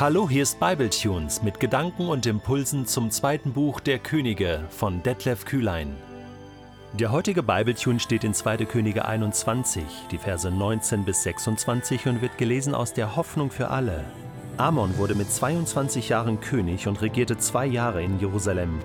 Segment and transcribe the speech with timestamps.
[0.00, 5.44] Hallo, hier ist Bibletunes mit Gedanken und Impulsen zum zweiten Buch der Könige von Detlef
[5.44, 5.94] Kühlein.
[6.94, 8.64] Der heutige Bibletune steht in 2.
[8.64, 14.02] Könige 21, die Verse 19 bis 26 und wird gelesen aus der Hoffnung für alle.
[14.56, 18.78] Amon wurde mit 22 Jahren König und regierte zwei Jahre in Jerusalem.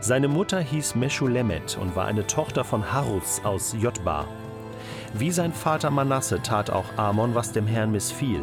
[0.00, 4.28] Seine Mutter hieß Meschulemet und war eine Tochter von Haruz aus Jotba.
[5.14, 8.42] Wie sein Vater Manasse tat auch Amon, was dem Herrn missfiel.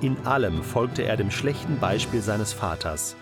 [0.00, 3.16] In allem folgte er dem schlechten Beispiel seines Vaters.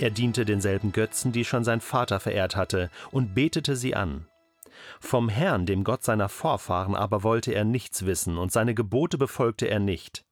[0.00, 4.26] Er diente denselben Götzen, die schon sein Vater verehrt hatte, und betete sie an.
[4.98, 9.66] Vom Herrn, dem Gott seiner Vorfahren, aber wollte er nichts wissen, und seine Gebote befolgte
[9.66, 10.24] er nicht.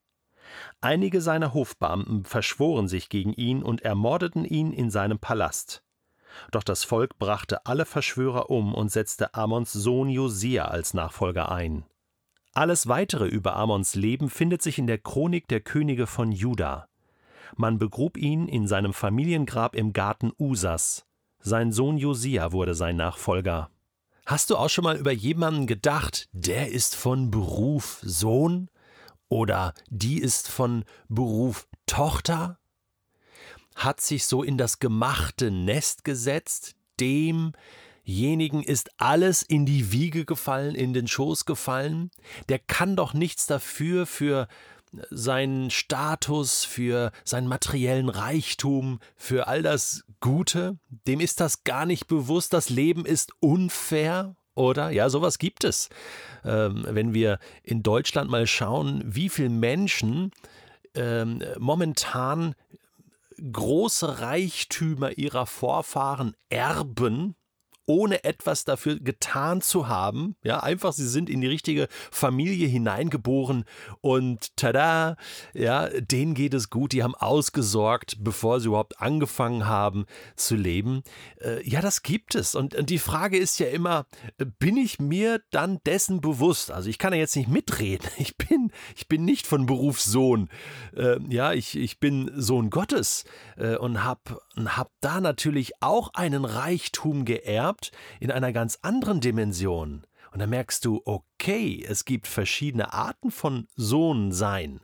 [0.81, 5.85] Einige seiner Hofbeamten verschworen sich gegen ihn und ermordeten ihn in seinem Palast.
[6.51, 11.85] Doch das Volk brachte alle Verschwörer um und setzte Amons Sohn Josia als Nachfolger ein.
[12.55, 16.87] Alles weitere über Amons Leben findet sich in der Chronik der Könige von Juda.
[17.57, 21.05] Man begrub ihn in seinem Familiengrab im Garten Usas.
[21.41, 23.71] Sein Sohn Josia wurde sein Nachfolger.
[24.25, 28.71] Hast du auch schon mal über jemanden gedacht, der ist von Beruf Sohn
[29.29, 32.59] oder die ist von Beruf Tochter?
[33.75, 37.53] Hat sich so in das gemachte Nest gesetzt, dem
[38.07, 42.11] demjenigen ist alles in die Wiege gefallen, in den Schoß gefallen,
[42.49, 44.49] der kann doch nichts dafür für
[45.11, 52.07] seinen Status, für seinen materiellen Reichtum, für all das Gute, dem ist das gar nicht
[52.07, 54.91] bewusst, das Leben ist unfair, oder?
[54.91, 55.89] Ja, sowas gibt es.
[56.45, 60.31] Ähm, wenn wir in Deutschland mal schauen, wie viele Menschen
[60.95, 62.55] ähm, momentan
[63.53, 67.35] große Reichtümer ihrer Vorfahren erben,
[67.87, 70.37] ohne etwas dafür getan zu haben.
[70.43, 73.65] Ja, einfach, sie sind in die richtige Familie hineingeboren
[74.01, 75.17] und tada,
[75.53, 80.07] ja, denen geht es gut, die haben ausgesorgt, bevor sie überhaupt angefangen haben
[80.37, 81.03] zu leben.
[81.41, 82.55] Äh, ja, das gibt es.
[82.55, 84.07] Und, und die Frage ist ja immer,
[84.59, 86.71] bin ich mir dann dessen bewusst?
[86.71, 88.09] Also ich kann ja jetzt nicht mitreden.
[88.25, 90.49] Ich bin, ich bin nicht von Berufssohn.
[90.97, 93.25] Äh, ja, ich, ich bin Sohn Gottes
[93.57, 99.21] äh, und habe hab da natürlich auch einen Reichtum geerbt gehabt in einer ganz anderen
[99.21, 100.07] Dimension.
[100.33, 104.81] Und dann merkst du, okay, es gibt verschiedene Arten von Sohn sein.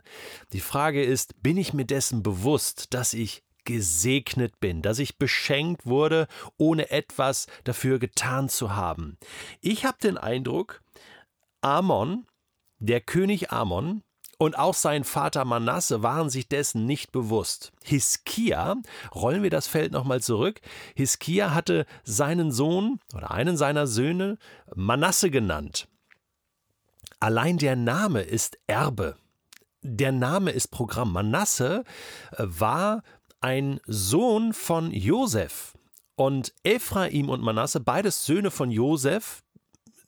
[0.53, 5.85] Die Frage ist, bin ich mir dessen bewusst, dass ich gesegnet bin, dass ich beschenkt
[5.85, 9.17] wurde, ohne etwas dafür getan zu haben.
[9.59, 10.81] Ich habe den Eindruck,
[11.59, 12.25] Amon,
[12.79, 14.03] der König Amon,
[14.41, 17.71] und auch sein Vater Manasse waren sich dessen nicht bewusst.
[17.83, 18.77] Hiskia,
[19.13, 20.61] rollen wir das Feld nochmal zurück,
[20.95, 24.39] Hiskia hatte seinen Sohn oder einen seiner Söhne
[24.73, 25.87] Manasse genannt.
[27.19, 29.15] Allein der Name ist Erbe.
[29.83, 31.13] Der Name ist Programm.
[31.13, 31.83] Manasse
[32.31, 33.03] äh, war
[33.41, 35.77] ein Sohn von Josef.
[36.15, 39.43] Und Ephraim und Manasse, beides Söhne von Josef,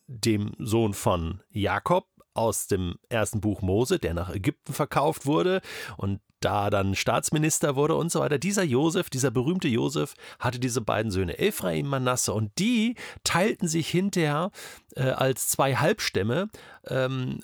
[0.07, 5.61] dem Sohn von Jakob, aus dem ersten Buch Mose, der nach Ägypten verkauft wurde
[5.97, 8.37] und da dann Staatsminister wurde und so weiter.
[8.37, 13.87] Dieser Josef, dieser berühmte Josef, hatte diese beiden Söhne, Ephraim, Manasse, und die teilten sich
[13.87, 14.51] hinterher
[14.95, 16.49] äh, als zwei Halbstämme
[16.87, 17.39] ähm,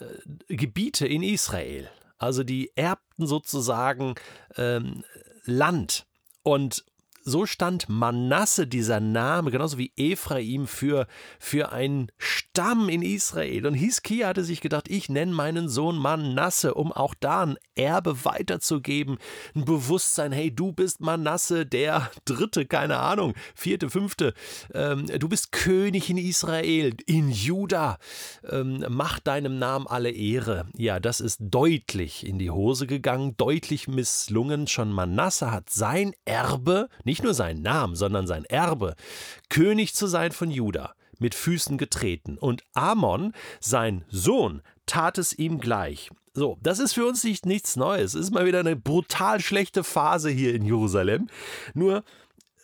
[0.47, 1.89] Gebiete in Israel.
[2.17, 4.15] Also die erbten sozusagen
[4.57, 5.05] ähm,
[5.45, 6.05] Land.
[6.43, 6.83] Und
[7.23, 11.07] so stand Manasse, dieser Name, genauso wie Ephraim, für,
[11.39, 13.65] für einen Stamm in Israel.
[13.65, 18.25] Und Hiskia hatte sich gedacht, ich nenne meinen Sohn Manasse, um auch da ein Erbe
[18.25, 19.17] weiterzugeben.
[19.55, 24.33] Ein Bewusstsein, hey, du bist Manasse, der dritte, keine Ahnung, vierte, fünfte.
[24.73, 27.97] Ähm, du bist König in Israel, in Juda.
[28.49, 30.67] Ähm, mach deinem Namen alle Ehre.
[30.75, 34.67] Ja, das ist deutlich in die Hose gegangen, deutlich misslungen.
[34.67, 38.95] Schon Manasse hat sein Erbe, nicht nur seinen Namen, sondern sein Erbe,
[39.49, 42.37] König zu sein von Juda, mit Füßen getreten.
[42.37, 46.11] Und Amon, sein Sohn, tat es ihm gleich.
[46.35, 48.13] So, das ist für uns nicht, nichts Neues.
[48.13, 51.29] Es ist mal wieder eine brutal schlechte Phase hier in Jerusalem.
[51.73, 52.03] Nur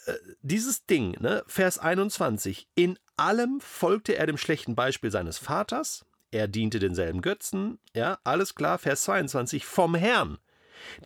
[0.06, 0.14] äh,
[0.44, 6.48] dieses Ding, ne, Vers 21, in allem folgte er dem schlechten Beispiel seines Vaters, er
[6.48, 10.38] diente denselben Götzen, ja, alles klar, Vers 22, vom Herrn,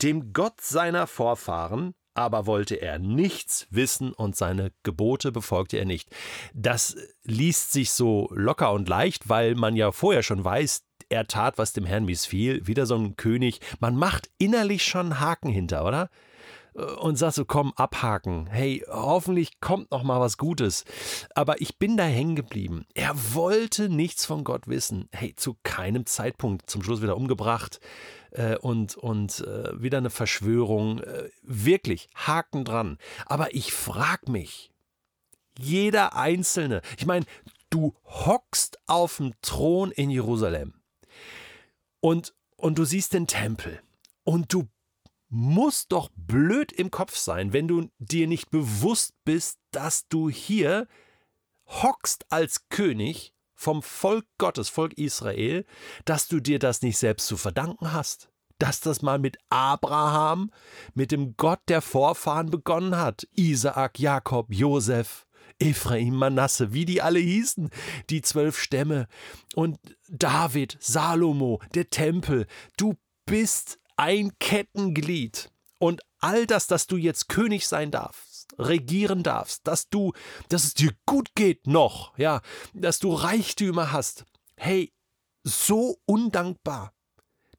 [0.01, 6.09] dem Gott seiner Vorfahren, aber wollte er nichts wissen und seine Gebote befolgte er nicht.
[6.53, 11.57] Das liest sich so locker und leicht, weil man ja vorher schon weiß, er tat,
[11.57, 13.59] was dem Herrn missfiel, wieder so ein König.
[13.79, 16.09] Man macht innerlich schon Haken hinter, oder?
[16.79, 18.47] Äh, und sagst so, komm, abhaken.
[18.47, 20.85] Hey, hoffentlich kommt noch mal was Gutes.
[21.35, 22.85] Aber ich bin da hängen geblieben.
[22.93, 25.09] Er wollte nichts von Gott wissen.
[25.11, 26.69] Hey, zu keinem Zeitpunkt.
[26.69, 27.79] Zum Schluss wieder umgebracht
[28.31, 30.99] äh, und, und äh, wieder eine Verschwörung.
[30.99, 32.97] Äh, wirklich, Haken dran.
[33.25, 34.71] Aber ich frag mich,
[35.57, 37.25] jeder Einzelne, ich meine,
[37.69, 40.73] du hockst auf dem Thron in Jerusalem
[41.99, 43.81] und, und du siehst den Tempel
[44.23, 44.67] und du
[45.29, 50.87] musst doch blöd im Kopf sein, wenn du dir nicht bewusst bist, dass du hier
[51.67, 55.65] hockst als König vom Volk Gottes, Volk Israel,
[56.05, 58.31] dass du dir das nicht selbst zu verdanken hast.
[58.57, 60.51] Dass das mal mit Abraham,
[60.93, 63.27] mit dem Gott der Vorfahren begonnen hat.
[63.35, 65.27] Isaak, Jakob, Josef,
[65.59, 67.69] Ephraim, Manasse, wie die alle hießen,
[68.09, 69.07] die zwölf Stämme.
[69.55, 69.77] Und
[70.09, 72.47] David, Salomo, der Tempel.
[72.75, 72.95] Du
[73.25, 75.51] bist ein Kettenglied.
[75.77, 80.13] Und all das, dass du jetzt König sein darfst, regieren darfst, dass du,
[80.47, 82.41] dass es dir gut geht noch, ja,
[82.73, 84.25] dass du Reichtümer hast.
[84.55, 84.93] Hey,
[85.43, 86.93] so undankbar.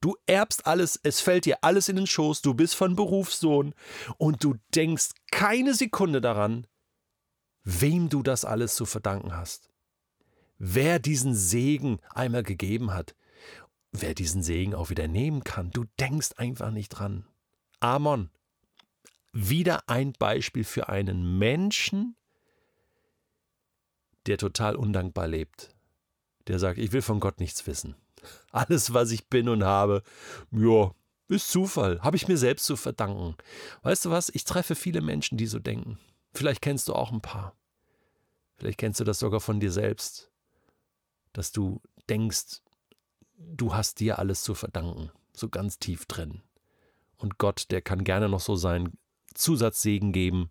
[0.01, 3.75] Du erbst alles, es fällt dir alles in den Schoß, du bist von Berufssohn
[4.17, 6.67] und du denkst keine Sekunde daran,
[7.65, 9.69] wem du das alles zu verdanken hast.
[10.57, 13.15] Wer diesen Segen einmal gegeben hat,
[13.93, 15.71] wer diesen Segen auch wieder nehmen kann.
[15.71, 17.27] Du denkst einfach nicht dran.
[17.81, 18.31] Amon,
[19.33, 22.17] wieder ein Beispiel für einen Menschen,
[24.27, 25.75] der total undankbar lebt.
[26.47, 27.97] Der sagt, ich will von Gott nichts wissen.
[28.53, 30.03] Alles, was ich bin und habe,
[30.51, 30.93] ja,
[31.29, 33.37] ist Zufall, habe ich mir selbst zu verdanken.
[33.83, 35.99] Weißt du was, ich treffe viele Menschen, die so denken.
[36.33, 37.57] Vielleicht kennst du auch ein paar.
[38.57, 40.31] Vielleicht kennst du das sogar von dir selbst,
[41.33, 42.61] dass du denkst,
[43.41, 46.43] du hast dir alles zu verdanken, so ganz tief drin.
[47.17, 48.99] Und Gott, der kann gerne noch so seinen
[49.35, 50.51] Zusatzsegen geben,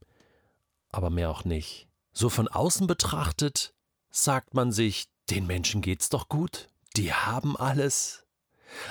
[0.92, 1.88] aber mehr auch nicht.
[2.12, 3.74] So von außen betrachtet
[4.10, 8.26] sagt man sich, den Menschen geht's doch gut, die haben alles.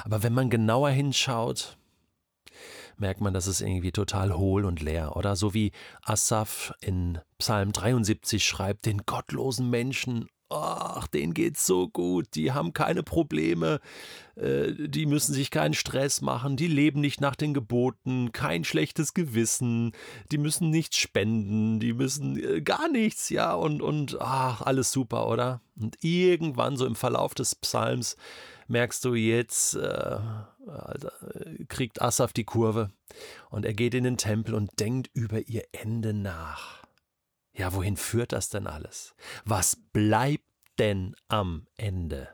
[0.04, 1.76] Aber wenn man genauer hinschaut,
[2.96, 5.36] merkt man, dass es irgendwie total hohl und leer, oder?
[5.36, 5.72] So wie
[6.02, 12.72] Asaf in Psalm 73 schreibt, den gottlosen Menschen ach, denen geht's so gut, die haben
[12.72, 13.80] keine Probleme,
[14.36, 19.14] äh, die müssen sich keinen Stress machen, die leben nicht nach den Geboten, kein schlechtes
[19.14, 19.92] Gewissen,
[20.32, 25.28] die müssen nichts spenden, die müssen äh, gar nichts, ja, und, und ach, alles super,
[25.28, 25.60] oder?
[25.78, 28.16] Und irgendwann so im Verlauf des Psalms
[28.68, 30.18] merkst du jetzt, äh,
[31.68, 32.90] kriegt Asaf die Kurve.
[33.50, 36.82] Und er geht in den Tempel und denkt über ihr Ende nach.
[37.58, 39.16] Ja, wohin führt das denn alles?
[39.44, 40.44] Was bleibt
[40.78, 42.28] denn am Ende?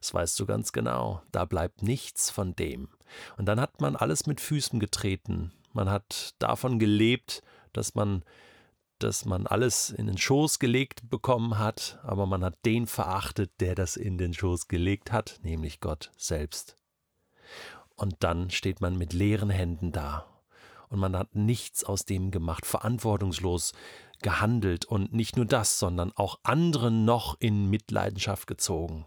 [0.00, 1.22] Das weißt du ganz genau.
[1.30, 2.88] Da bleibt nichts von dem.
[3.36, 5.52] Und dann hat man alles mit Füßen getreten.
[5.72, 8.24] Man hat davon gelebt, dass man
[8.98, 13.76] dass man alles in den Schoß gelegt bekommen hat, aber man hat den verachtet, der
[13.76, 16.74] das in den Schoß gelegt hat, nämlich Gott selbst.
[17.94, 20.26] Und dann steht man mit leeren Händen da
[20.88, 23.72] und man hat nichts aus dem gemacht, verantwortungslos
[24.22, 29.06] gehandelt und nicht nur das, sondern auch andere noch in Mitleidenschaft gezogen.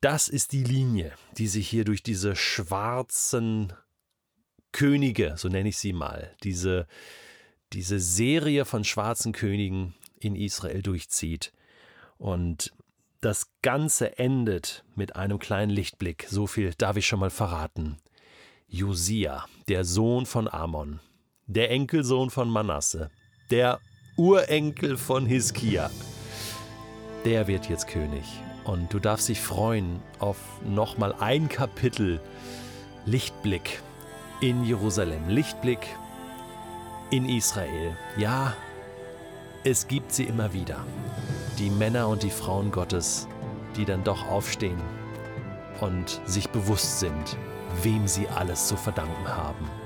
[0.00, 3.72] Das ist die Linie, die sich hier durch diese schwarzen
[4.72, 6.86] Könige, so nenne ich sie mal, diese,
[7.72, 11.52] diese Serie von schwarzen Königen in Israel durchzieht.
[12.18, 12.72] Und
[13.20, 17.98] das Ganze endet mit einem kleinen Lichtblick, so viel darf ich schon mal verraten.
[18.74, 20.98] Josia, der Sohn von Amon,
[21.46, 23.10] der Enkelsohn von Manasse,
[23.50, 23.80] der
[24.16, 25.90] Urenkel von Hiskia,
[27.26, 28.24] der wird jetzt König.
[28.64, 32.18] Und du darfst dich freuen auf nochmal ein Kapitel
[33.04, 33.82] Lichtblick
[34.40, 35.86] in Jerusalem, Lichtblick
[37.10, 37.94] in Israel.
[38.16, 38.56] Ja,
[39.64, 40.82] es gibt sie immer wieder.
[41.58, 43.28] Die Männer und die Frauen Gottes,
[43.76, 44.80] die dann doch aufstehen
[45.82, 47.36] und sich bewusst sind,
[47.82, 49.81] wem sie alles zu verdanken haben.